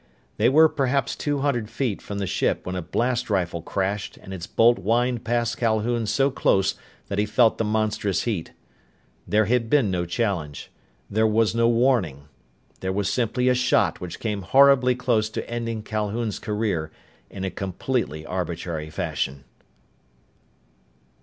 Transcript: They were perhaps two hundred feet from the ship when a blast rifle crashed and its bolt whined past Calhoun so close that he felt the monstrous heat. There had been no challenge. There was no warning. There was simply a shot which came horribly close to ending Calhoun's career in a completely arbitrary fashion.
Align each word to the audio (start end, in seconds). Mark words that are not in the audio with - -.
They 0.37 0.49
were 0.49 0.67
perhaps 0.67 1.15
two 1.15 1.41
hundred 1.41 1.69
feet 1.69 2.01
from 2.01 2.17
the 2.17 2.25
ship 2.25 2.65
when 2.65 2.75
a 2.75 2.81
blast 2.81 3.29
rifle 3.29 3.61
crashed 3.61 4.17
and 4.17 4.33
its 4.33 4.47
bolt 4.47 4.79
whined 4.79 5.23
past 5.23 5.57
Calhoun 5.59 6.07
so 6.07 6.31
close 6.31 6.73
that 7.07 7.19
he 7.19 7.25
felt 7.27 7.59
the 7.59 7.63
monstrous 7.63 8.23
heat. 8.23 8.51
There 9.27 9.45
had 9.45 9.69
been 9.69 9.91
no 9.91 10.07
challenge. 10.07 10.71
There 11.07 11.27
was 11.27 11.53
no 11.53 11.69
warning. 11.69 12.23
There 12.79 12.91
was 12.91 13.13
simply 13.13 13.47
a 13.47 13.53
shot 13.53 14.01
which 14.01 14.19
came 14.19 14.41
horribly 14.41 14.95
close 14.95 15.29
to 15.29 15.47
ending 15.47 15.83
Calhoun's 15.83 16.39
career 16.39 16.91
in 17.29 17.43
a 17.43 17.51
completely 17.51 18.25
arbitrary 18.25 18.89
fashion. 18.89 19.43